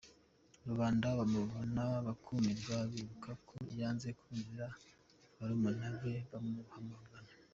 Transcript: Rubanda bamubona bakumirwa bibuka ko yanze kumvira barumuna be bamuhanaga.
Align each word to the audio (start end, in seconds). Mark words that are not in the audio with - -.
Rubanda 0.67 1.07
bamubona 1.19 1.83
bakumirwa 2.05 2.75
bibuka 2.91 3.29
ko 3.47 3.55
yanze 3.79 4.07
kumvira 4.19 4.65
barumuna 5.37 5.87
be 6.01 6.15
bamuhanaga. 6.31 7.15